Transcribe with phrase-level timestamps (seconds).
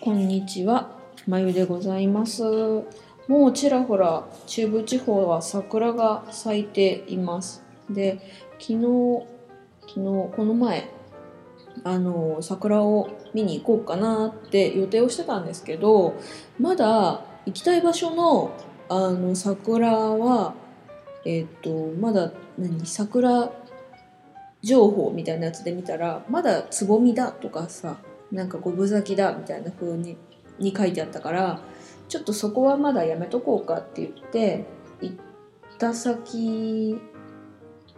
[0.00, 0.96] こんにちは。
[1.26, 2.44] まゆでございます。
[3.26, 7.64] もうちらほら中部地方は桜が咲いています。
[7.90, 8.20] で
[8.60, 9.26] 昨日
[9.88, 10.88] 昨日この前
[11.82, 16.14] あの桜を見に行こうかなって予定をしてたんですけど
[16.60, 18.52] まだ行きたい場所の
[18.88, 20.54] あの桜は
[21.24, 23.50] えっ、とまだ何桜
[24.62, 27.96] 情報みたいなやつで見たらまだつぼみだとかさ
[28.32, 30.16] なんか五分咲きだみたいな風に
[30.58, 31.60] に書いてあったから
[32.08, 34.64] ちょっとそこはまだやめとこうかって言って
[35.00, 35.16] 行っ
[35.78, 36.98] た先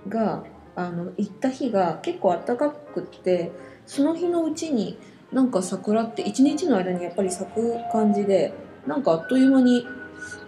[0.08, 0.44] が
[0.76, 3.52] あの行った日が結構暖かくって
[3.86, 4.98] その日のうちに
[5.32, 8.52] なんか桜って一日の間にやっぱり咲く感じで
[8.86, 9.86] なんかあっという間に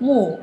[0.00, 0.40] も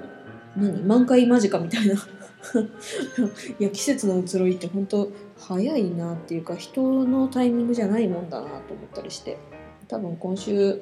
[0.56, 1.96] う何満開間近みたいな
[3.60, 9.38] いや季節の移ろいって本当早いなっていうか人のタイミングじゃないもんだなと思ったりして。
[9.90, 10.82] 多分今週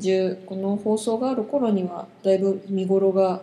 [0.00, 3.42] 中この放送がある頃にはだいぶ見頃が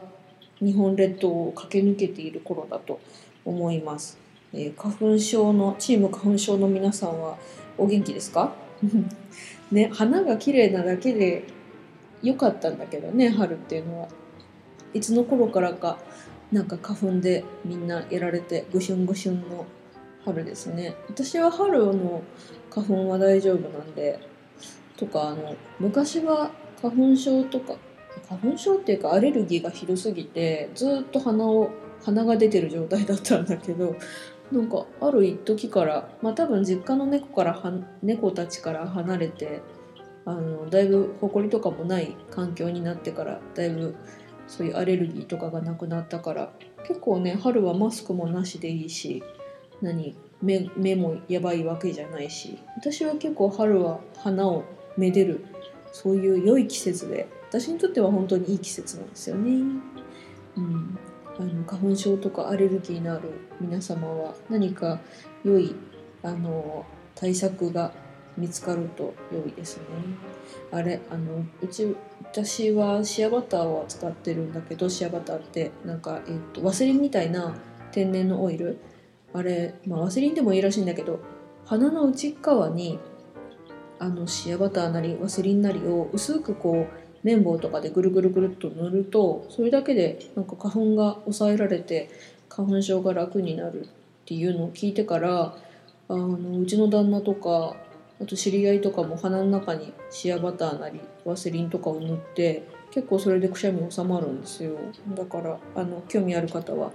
[0.59, 2.99] 日本列島を駆け抜けている頃だと
[3.45, 4.17] 思います。
[4.53, 7.37] えー、花粉症のチーム花粉症の皆さんは
[7.77, 8.55] お元気ですか？
[9.71, 11.43] ね花が綺麗なだけで
[12.23, 14.07] 良かったんだけどね春っていうのは。
[14.95, 15.97] いつの頃からか
[16.53, 19.65] なんか花粉でみんなやられてぐしゅんぐしゅんの
[20.23, 20.95] 春ですね。
[21.09, 22.21] 私は春の
[22.69, 24.19] 花粉は大丈夫なんで
[24.95, 27.73] とかあの昔は花粉症とか
[28.29, 31.71] 花粉症っていうかアレルギーがひどすぎてずっと鼻を
[32.03, 33.95] 鼻が出てる状態だったんだけど
[34.51, 37.59] なんかある一時からまあ多分実家の猫から
[38.03, 39.61] 猫たちから離れて
[40.25, 43.95] あのだいぶ埃とかもない環境になってからだいぶ
[44.55, 46.53] そういうアレルギーとかがなくなったから
[46.87, 49.23] 結構ね春はマスクもなしでいいし
[49.81, 54.63] 何目目もやばいわけじゃないし私は結構春は花を
[54.95, 55.43] めでる
[55.91, 59.51] そういう良い季節で私にとっては本当にいい季節なんですよね。
[60.55, 60.99] うん、
[61.39, 64.99] あの花粉症とかアレルギーのある皆様は何か
[65.43, 65.75] 良い
[66.21, 67.91] あの対策が
[68.37, 69.83] 見つかると良いですね。
[70.71, 71.95] あれあのうち
[72.35, 77.55] 私はシアバターを使ってるんだけどシアバターってなんか、えっと、ワセリンみたいな
[77.91, 78.79] 天然のオイル？
[79.33, 81.19] あれ、まあ、ワセリンでもいいらしいんだけど
[81.65, 82.97] 鼻の内側に
[83.99, 92.09] あのシアバターなりワセリンなりを薄くこう綿棒とかでぐるぐるぐるっと塗るとそれだけでなんか花粉が抑えられて
[92.49, 93.87] 花粉症が楽になるっ
[94.25, 95.55] ていうのを聞いてから
[96.09, 97.75] あのうちの旦那とか
[98.23, 104.77] あと知り合いとかも鼻の中にシアバターなりワセリンとかを塗って結構それでくしゃみ収まるんですよ。
[105.09, 106.93] だからあの興味ある方は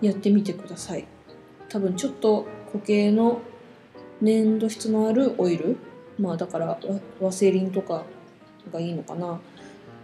[0.00, 1.04] やってみてください。
[1.68, 3.40] 多分ちょっと固形の
[4.20, 5.76] 粘土質のあるオイル
[6.16, 6.78] まあだから
[7.20, 8.04] ワセリンとか
[8.72, 9.40] がいいのかな。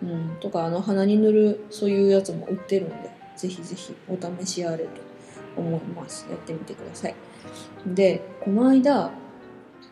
[0.02, 4.90] うん、とかあの鼻に塗るそういうやつも売ってるんでぜひぜひお試しあれと
[5.56, 6.26] 思います。
[6.28, 7.14] やってみてください。
[7.86, 9.12] でこの間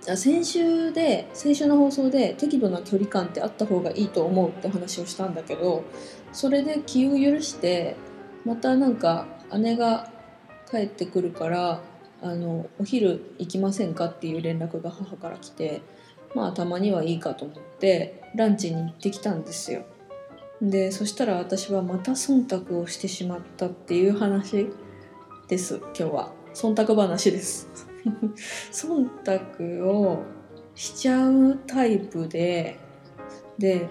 [0.03, 5.85] 先週で先週の放送で適度な距離感ってあった方がいいと思うって話をしたんだけど
[6.33, 7.97] それで気を許して
[8.45, 9.27] またなんか
[9.59, 10.11] 姉が
[10.69, 11.81] 帰ってくるから
[12.21, 15.83] あのお昼行きませんかっていう連絡が母から来て
[16.35, 19.85] まあたまにはいいかと思ってランチに行ってきたんですよ。
[20.61, 24.69] でそしたら私はまた忖度をしてしまったっていう話
[25.49, 26.33] です今日は。
[26.55, 27.92] 忖度話です。
[28.73, 30.23] 忖度を
[30.75, 32.79] しちゃうタイプで
[33.59, 33.89] で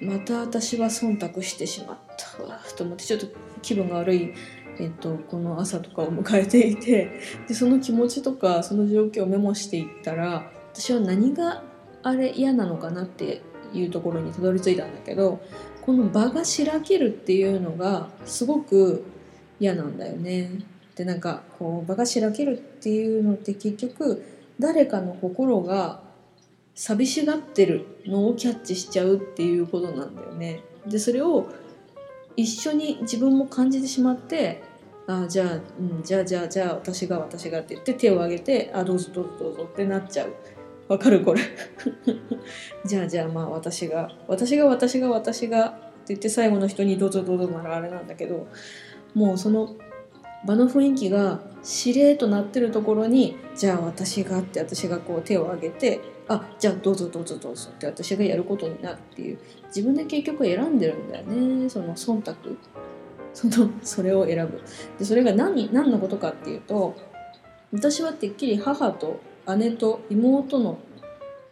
[0.00, 3.26] また私は忖度してしまったわと思ってちょっと
[3.60, 4.32] 気分が悪い、
[4.78, 11.62] えっと、この朝とかを迎えていてでその気持ちとかその状況をメモしていったら私は何が
[12.02, 13.42] あれ嫌なのかなって
[13.74, 15.40] いうところにたどり着いたんだけど
[15.82, 19.04] この場がしらけるっていうのがすごく
[19.58, 20.50] 嫌なんだよね。
[21.00, 24.22] でなんかこう場がしらけるっていうのって結局
[24.58, 26.02] 誰かの心が
[26.74, 30.60] 寂しがってるのをキャッチしちゃうっていうことなんだよね。
[30.86, 31.48] でそれを
[32.36, 34.62] 一緒に自分も感じてしまって
[35.06, 40.34] あじゃあ、うん、じゃあじゃあじゃあ私が私がって言って手を挙げてあどうぞどうぞどうぞってなっちゃう。
[40.86, 41.24] わかる？
[41.24, 41.40] これ。
[42.84, 48.46] じゃあじゃあまあ私が私が私が私がって言って最後の人にどうぞどうぞならあれなんだけど
[49.14, 49.76] もうその
[50.46, 59.38] 場の雰囲気がしれーとなってるところにじゃあ私がって私がこう手を挙げてあじゃあどうぞどうぞどうぞって私がやることになるっていう。
[59.66, 61.68] 自分で結局選んでるんだよね。
[61.68, 62.34] その忖度。
[63.32, 64.60] そのそれを選ぶ。
[64.98, 66.96] でそれが何何のことかっていうと
[67.72, 69.20] 私はてっきり母と
[69.56, 70.78] 姉と妹の、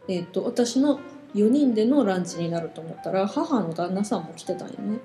[0.08, 1.00] えーと、私の
[1.34, 4.98] 4人でのランチになると思ったら母の旦那さんも来てたんよね。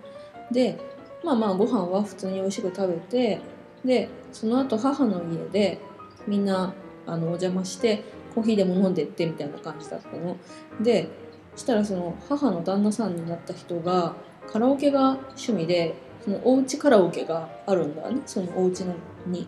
[0.51, 0.79] で
[1.23, 3.39] まあまあご飯は普通に美味しく食べて
[3.85, 5.79] でその後母の家で
[6.27, 6.73] みんな
[7.05, 8.03] あのお邪魔して
[8.33, 10.37] コーヒーでも飲んでってみたいな感じだったの。
[10.81, 11.09] で
[11.55, 14.15] そしたらその母の旦那さんになった人が
[14.51, 18.21] カラオケが趣味でそのおうちカラオケがあるんだね。
[18.25, 18.95] そのお家の
[19.27, 19.47] に。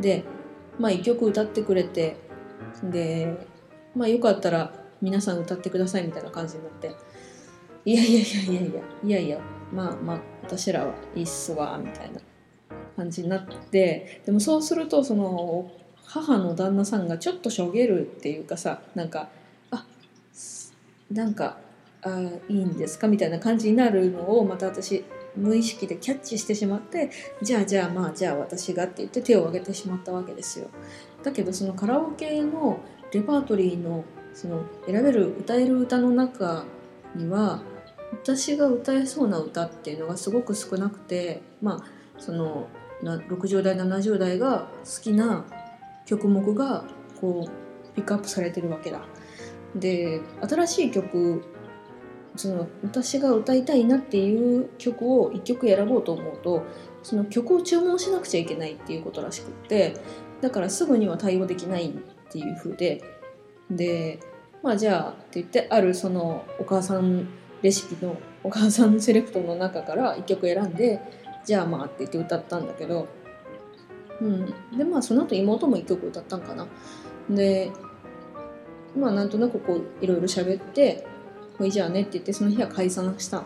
[0.00, 0.24] で
[0.78, 2.16] まあ一曲歌ってくれて
[2.84, 3.46] で
[3.94, 6.94] まあよかったら皆さん歌ってくださいみたいな感じになって。
[7.84, 9.40] いやいやいやいやいやいやいや
[9.72, 12.20] まあまあ私らはいいっすわみたいな。
[13.00, 15.70] 感じになってでもそうするとその
[16.04, 19.30] 母の旦那さんがちょっとしょげるっていうかさなんか
[19.70, 19.86] あ
[21.10, 21.56] なんか
[22.02, 25.04] あいいんですかみたいな感じになるのをまた私
[25.34, 27.10] 無意識でキャッチしてしまって
[27.40, 30.68] じゃあじゃあまあじゃあ私がって言って手を挙げてしまったわけですよ。
[31.22, 32.80] だけどそのカラオケの
[33.12, 34.04] レパートリーの
[34.34, 36.64] その選べる歌える歌の中
[37.14, 37.62] には
[38.12, 42.68] 私が歌えそうな歌っていうのがすごく少なくてまあその
[43.02, 45.44] 60代70代が好きな
[46.06, 46.84] 曲目が
[47.20, 49.02] こうピックアップされてるわけだ。
[49.74, 51.44] で新しい曲
[52.36, 56.64] その私が歌いたいなっていう曲を1曲選ぼうと思うと
[57.02, 59.96] その曲を注文しなくちゃいけないっていうことらしくって
[60.40, 61.92] だからすぐには対応できないっ
[62.30, 63.02] ていう風で
[63.70, 64.20] で
[64.62, 67.28] まあじゃあって言ってあるそのお母さん
[67.62, 71.00] レシピのお母さんセレクトの中から1曲選んで
[71.44, 73.08] じゃあまあって言って歌ったんだけど
[74.20, 74.46] うん。
[74.76, 76.66] でまあその後妹も1曲歌ったんかな。
[77.28, 77.70] で
[78.96, 81.06] まあなんとなくこういろいろ喋って
[81.58, 83.44] もういいじゃあねって言ってその日は解散した。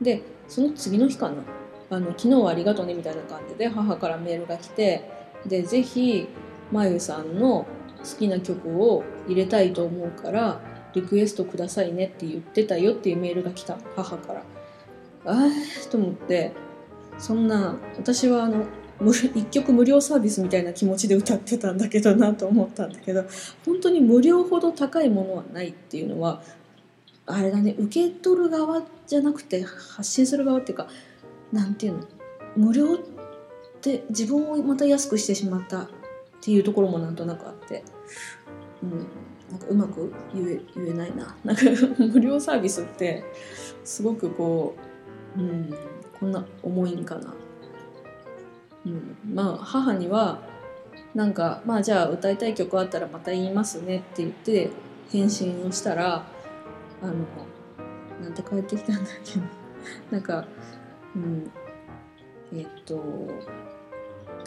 [0.00, 1.42] でその次の日かな。
[1.88, 5.08] あの昨日はありがとうねみたいな感じで母からメールが来て
[5.46, 6.26] でぜひ
[6.72, 7.64] まゆさんの
[7.98, 10.60] 好きな曲を入れたいと思うから
[10.94, 13.78] リクエストくださいねって言ってたよっていうメールが来た。
[13.94, 14.40] 母から。
[15.26, 16.65] ああと思って。
[17.18, 18.64] そんな私はあの
[19.34, 23.24] 一曲無料サービスみたいな気持ちで歌ってたんだけどなと思ったんだけど
[23.64, 26.42] 本当に無料ほど高いものはないっていうのは
[27.26, 30.88] あれだね受け取る側じゃなくて発信する側っていうか
[31.52, 32.04] なんていうの
[32.56, 32.98] 無料っ
[33.80, 35.88] て自分をまた安くしてしまったっ
[36.40, 37.84] ていうところもなんとなくあって、
[38.82, 39.06] うん、
[39.50, 41.36] なんかうまく言え言えないな。
[41.44, 41.62] なんか
[41.98, 43.24] 無料サービスって
[43.84, 44.74] すごくこ
[45.36, 45.74] う、うん、
[46.18, 47.34] こんな重いんかな、
[48.86, 50.40] うん、まあ母には
[51.14, 54.70] なんかまあじゃあ歌いたい曲あったらまた言いますねって言って
[55.10, 56.26] 返信をしたら
[57.02, 57.14] あの
[58.22, 59.40] なんて帰ってきたんだっけ
[60.10, 60.46] な んか
[61.14, 61.50] うん。
[62.54, 63.02] えっと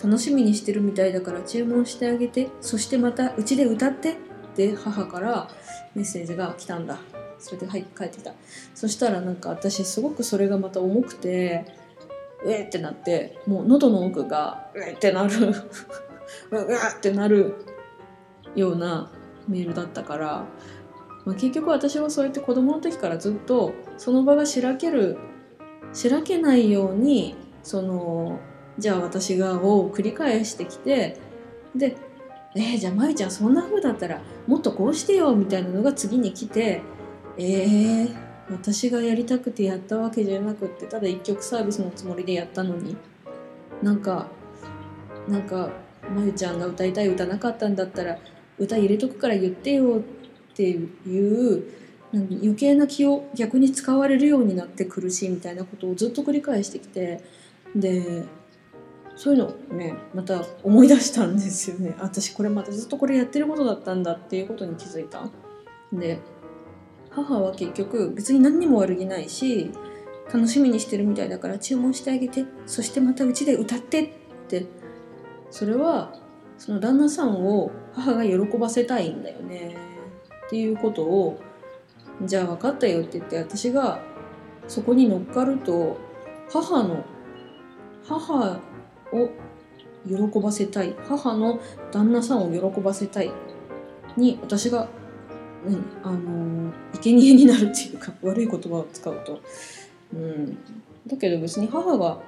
[0.02, 4.16] 楽しみにしてるみたいだから注文してあげてそしてまたうちで歌ってっ
[4.56, 5.50] て母から
[5.96, 6.98] メッセージが来たんだ。
[7.40, 8.34] それで帰ってきた。
[8.76, 11.66] そしたらなんか私すごくそれがまた重くて
[12.46, 15.54] うえってなってもう喉の奥がうえってなる。
[16.52, 16.64] うわ
[16.96, 17.66] ってなる
[18.56, 19.12] ような
[19.48, 20.46] メールだったから
[21.26, 25.18] まあ、結局私はそうやって子供の時からずっとその場がしらける
[25.94, 28.40] しらけないようにその
[28.78, 31.18] じゃあ私がを繰り返してきて
[31.76, 31.96] で
[32.56, 36.82] えー、じゃあ舞ちゃんそんな風だったらもっとこうしてよみたいなのが次に来て
[37.40, 38.16] えー、
[38.52, 42.96] 私がやりたくてやったわけじゃなくってただ一曲サービスのつもりでやったのに。
[43.82, 44.28] なんか
[45.28, 45.70] なんか
[46.14, 48.18] まゆちゃんが歌いたい歌なかったんだったら
[48.58, 51.64] 歌入れとくから言ってよっていう
[52.14, 57.24] 余計な気を逆に使われるようになって苦しいみたいなことをずっと繰り返してきて
[57.76, 58.24] で
[59.16, 61.96] そういうのをねまた思い出したんですよね。
[62.00, 65.30] 私これまたずっとこれやってることだったんだっていうことに気づいた。
[65.94, 66.20] で
[67.12, 69.72] 母は結局別に何にも悪気ないし
[70.34, 74.10] 楽しみにしてるみたいだから注文してあげてそしてまたうちで歌ってっ
[74.48, 74.80] て。
[75.52, 76.14] それは
[76.58, 79.76] その旦那さんを母が喜ばせたいんだよね。
[80.48, 81.40] っていうことを
[82.24, 84.02] じゃあ分かったよって言って私が
[84.68, 85.98] そこに乗っかると
[86.52, 87.04] 母の
[88.06, 88.60] 母
[89.14, 89.30] を
[90.08, 90.96] 喜ばせたい。
[91.08, 91.60] 母の
[91.92, 93.32] 旦那さんを喜ばせたい。
[94.18, 94.90] に私が
[95.66, 99.42] 何あの生贄になるっていうか悪い言葉を使うと、
[100.14, 100.58] うん、
[101.08, 102.20] だけど別に母が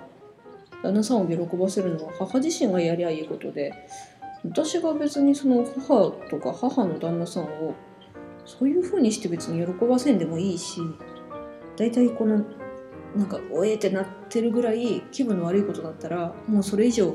[0.84, 3.74] 旦那さんを喜ばせるのは母自身がやりゃいいことで
[4.44, 7.76] 私が別にその母とか母の旦那さんを
[8.46, 10.82] そういう風にして別に喜ばせんでもいいし
[11.78, 12.44] 大体この
[13.16, 17.12] なんかおえってなってるぐらい気分の悪いことだったらもうそれ以上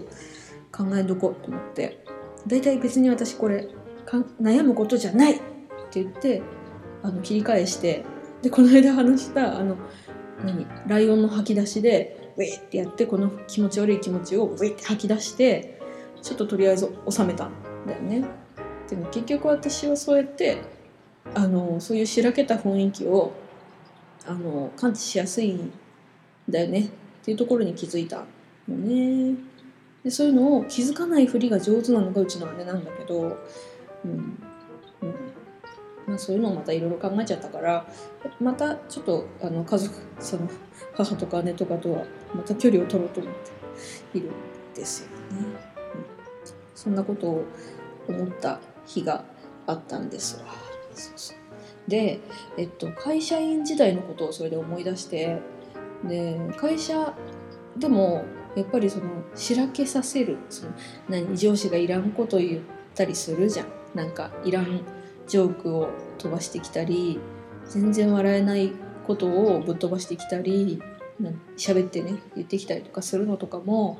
[0.70, 2.04] 考えんどこうと思って。
[2.46, 3.68] 大体別に私これ
[4.40, 5.40] 悩むことじゃない。
[5.88, 6.42] って言って
[7.02, 8.04] あの切り返して
[8.42, 9.76] でこの間話したあの
[10.44, 15.80] 何ライオンの吐き出しでウェーってやってこの気持ち悪い気持ちをウェーって吐き出して
[16.22, 17.52] ちょっととりあえず収めたん
[17.86, 18.24] だよね。
[18.88, 20.58] でも結局私はそうやって
[21.34, 23.32] あのそういうしらけた雰囲気を
[24.26, 25.72] あの感知しやすいん
[26.48, 26.88] だよねっ
[27.24, 28.24] ていうところに気づいた
[28.68, 29.34] のね。
[30.04, 33.36] でそういうのを気づかないふりが上手なのがうちの姉なんだけど、
[34.04, 34.38] うん
[36.06, 37.86] まあ、そういうのをまたいろいろ考えちゃったから
[38.40, 40.48] またちょっとあの家族その
[40.94, 43.34] 母とか姉とかとはまた距離を取ろうと思っ
[44.12, 44.32] ているん
[44.74, 45.14] ですよね。
[45.38, 45.56] うん、
[46.74, 47.44] そんなことを
[48.08, 49.24] 思った日が
[49.66, 50.46] あったんですわ。
[50.94, 51.36] そうそう
[51.88, 52.20] で、
[52.56, 55.40] えっと、会社員時代のことをそれで思い出して
[56.04, 57.14] で会社
[57.76, 58.24] でも
[58.56, 60.72] やっぱりそのしらけさせるその
[61.08, 62.60] 何上司がいらんこと言っ
[62.94, 64.80] たりするじゃんなんかいらん
[65.26, 67.18] ジョークを飛ばしてきたり
[67.64, 68.72] 全然笑えない
[69.06, 70.80] ことをぶっ飛ばしてきたり
[71.56, 73.98] 喋ってね言ってきたりとかするのとかも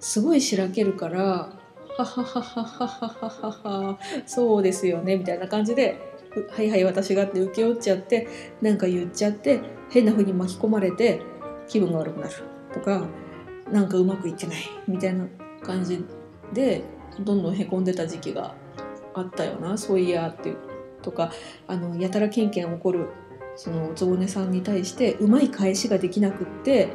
[0.00, 1.58] すごいしらけるから
[1.96, 5.98] 「ははははははははそうですよね」みたいな感じで
[6.50, 8.28] 「はいはい私が」って請け負っちゃって
[8.60, 11.20] なんか言っちゃって変な風に巻き込まれて
[11.68, 12.34] 気分が悪くなる
[12.72, 13.06] とか
[13.70, 14.56] なんかうまくいってない
[14.86, 15.26] みたいな
[15.62, 16.04] 感じ
[16.52, 16.82] で
[17.20, 18.54] どんどんへこんでた時期が
[19.14, 20.56] あったよなそういやっていう
[21.02, 21.32] とか
[21.66, 23.08] あのやたらけんけん起こる
[23.56, 26.88] そのおつぼねさんに対してうまい返しができなくって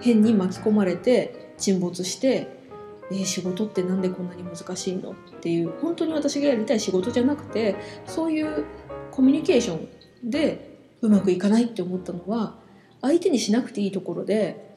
[0.00, 2.62] 変に巻き込まれて沈没して
[3.10, 7.76] えー、仕事ってなんでこんなに難しいのっていう本当に私がやりたい仕事じゃなくて
[8.06, 8.64] そういう
[9.10, 9.78] コミュニケーショ
[10.24, 12.54] ンでうまくいかないって思ったのは
[13.02, 14.74] 相手にしなくていいところで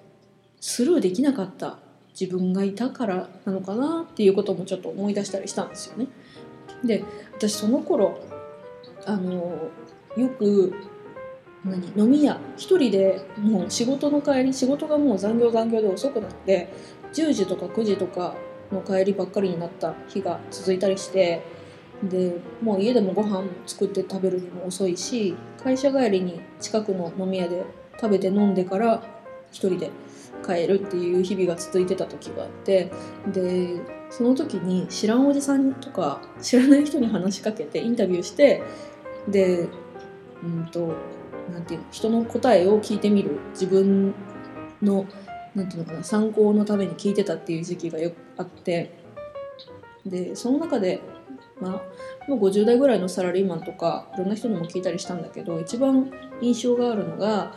[0.59, 1.79] スルーできなかった
[2.19, 6.07] 自分がいたからなのかなっていうこともちょっと思い出したりしたんですよね。
[6.83, 7.03] で
[7.35, 8.19] 私その頃
[9.05, 9.69] あの
[10.15, 10.73] よく
[11.63, 16.69] 何飲み屋一人でもう仕事の帰り仕事がもう残業残業で遅くなって
[17.13, 18.35] 10時とか9時とか
[18.71, 21.41] の帰りばっかりになった日が続いたりして
[22.03, 27.65] でもう家でもご飯作って食べるにも遅いし会社帰りに近くの飲み屋で
[27.99, 29.03] 食べて飲んでから
[29.51, 29.89] 一人で
[30.45, 32.91] 帰るっていう日々が続いてた時があって
[33.27, 38.63] でその時に知らんおじさんとか知らない人に話しかけてインタビューして
[39.27, 39.67] で
[40.43, 40.93] うんと
[41.51, 43.39] なんていうの人の答えを聞いてみる。
[43.51, 44.13] 自分
[44.81, 45.05] の
[45.55, 48.97] なんていうのかな参考のために聞いてたっていう時期がよくあって。
[50.05, 51.01] でその中で
[51.59, 56.11] まあもう50代ぐらいのサラリーマンとかいろんな人にも聞いたりしたんだけど一番
[56.41, 57.53] 印象があるのが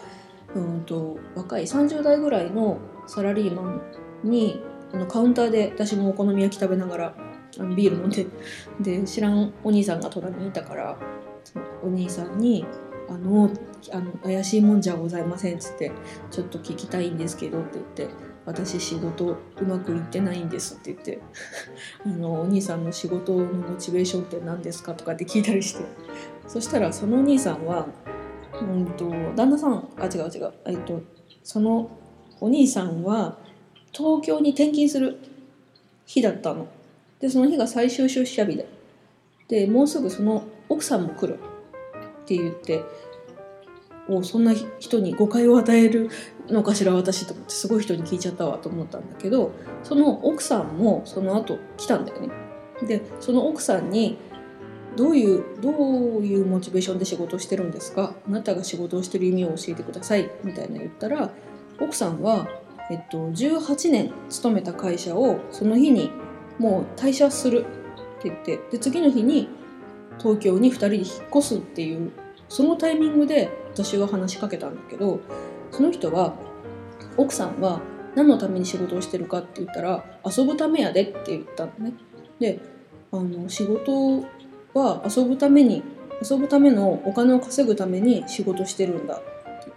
[0.55, 3.83] うんと若い30代ぐらいのサラリーマン
[4.25, 4.61] に
[4.93, 7.15] あのカウンターで私もお好み焼き食べながら
[7.59, 8.27] あのビール飲んで
[8.81, 10.97] で知らんお兄さんが隣にいたから
[11.83, 12.65] お兄さんに
[13.09, 13.51] 「あの
[13.93, 15.93] あの怪しいもんじゃございません」っつって
[16.31, 18.09] 「ちょっと聞きたいんですけど」って言って
[18.47, 21.21] 「私仕事うまくいってないんです」って言って
[22.07, 25.85] あの「お兄さんの仕事のモチベーションって何ですか?」とかって聞いたりして
[26.47, 27.87] そしたらそのお兄さんは
[28.61, 31.01] うんと旦那さんあ違う違うえっと
[31.43, 31.91] その
[32.41, 33.39] お兄さんは
[33.93, 35.19] 東京に転勤する
[36.07, 36.69] 日だったの。
[37.21, 38.67] でその日が最終出社日で。
[39.49, 42.85] でもうすぐその奥さんも来るって言って
[44.09, 46.09] おそんな人に誤解を与える
[46.49, 52.29] のかしら私と思ってすごい人に聞いちゃったわと思ったんだけどその奥さんもその後来たんだよね。
[52.87, 54.17] でその奥さんに
[54.97, 55.73] どういうどう
[56.25, 58.15] いうモチベーションで仕事してるんですか？
[58.27, 60.31] あなたが仕事をしてる意味を教えてください。
[60.43, 61.31] みたいな言ったら
[61.81, 62.49] 奥さんは、
[62.91, 66.11] えっと、18年勤めた会社をその日に
[66.59, 67.65] もう退社する
[68.19, 69.49] って言ってで次の日に
[70.19, 72.13] 東京に2人で引っ越すっていう
[72.49, 75.21] そのタイミングで私は話しかけたんだけど
[75.71, 76.35] その人は
[77.17, 77.81] 奥さんは
[78.17, 81.95] 何のために仕事をしてるかって言ったら遊ぶためやでって言ったのね。
[82.41, 82.61] で
[83.13, 84.25] あの仕事
[84.75, 85.83] は遊ぶために
[86.23, 89.25] 遊ぶためのお金を稼ぐために仕事してるんだって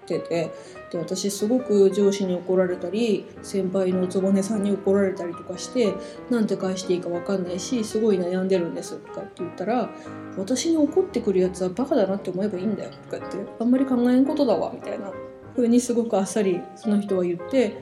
[0.07, 0.51] 言ってて
[0.93, 5.95] で私すごく上司に怒られたり先輩のおつぼねさんに怒られたりとかして
[6.29, 9.89] なんて返していいか分かんないしすごい悩んでるんですとかって言ったら
[10.37, 15.11] 私に怒ってくるやつはバカだなって思えばいいんだよとか言ってあんまり考えんことだわみたいな
[15.55, 17.75] 風にすごくあっさりその人は言って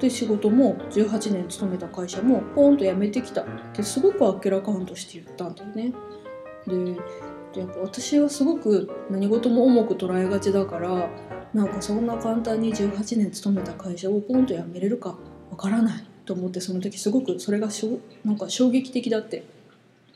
[0.00, 5.92] で仕事も18年勤めた会社もポンと辞めてきたってすごくあっけらかんとして言ったんだよね。
[6.66, 11.10] でやっぱ私はすごく何事も重く捉えがちだから
[11.54, 15.14] なんかそんな簡単に18年勤めた会社をポンと辞めれるか
[15.50, 19.44] わからないと思ってその時すごくそれがしょなんか衝撃的だって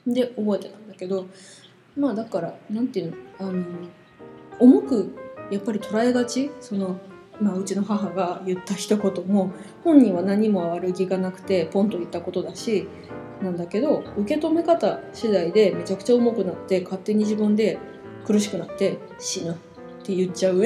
[0.07, 1.27] で覚えてたんだけど
[1.97, 3.65] まあだからなんていうのあの
[4.59, 5.15] 重く
[5.51, 6.99] やっぱり捉えがちその、
[7.41, 9.53] まあ、うちの母が言った一言も
[9.85, 12.89] 本人は何も悪気がなくてポンと言ったことだし
[13.43, 17.79] なんだけど受け止め方次第でめちゃくちゃ重くなって勝手に自分で
[18.27, 19.55] 苦しくなって死ぬっ
[20.03, 20.63] て言っちゃう。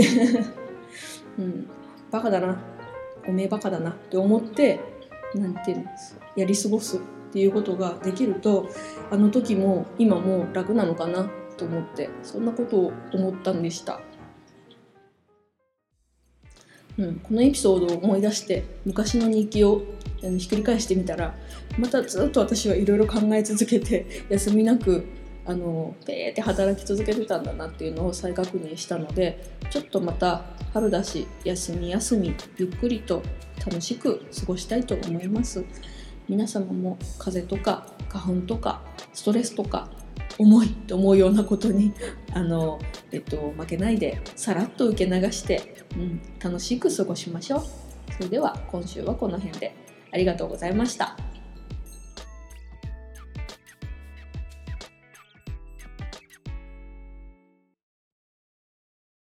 [1.38, 1.68] うん、
[2.10, 2.60] バカだな。
[3.28, 4.80] おめえバカだなって思って
[5.34, 5.84] なんていうの
[6.36, 7.00] やり過ごすっ
[7.32, 8.68] ていうことができると
[9.10, 14.00] あの時も今も楽なのかなと思ってそんなことを思ったんでした。
[16.98, 19.82] うん、このエピソードを思い出して昔の日記を
[20.20, 21.34] ひっくり返してみたら
[21.78, 25.06] またずっと私はいろいろ考え続けて休みなく
[25.46, 33.22] あのペーって働き続けてたんだなっていうのを再確認したのでちょっとまた春だし休み休みゆっくりと
[33.64, 35.64] 楽しく過ごしたいと思います。
[36.28, 38.82] 皆様も風邪とか花粉とか
[39.12, 39.90] ストレスとか
[40.38, 41.92] 重いと思うようなことに
[42.32, 42.78] あの、
[43.10, 47.62] えっと、負けないでさらっと受け流して、うん、楽しく過ごしましょう。
[48.12, 49.74] それでは今週はこの辺で。
[50.12, 51.29] ありがとうございました。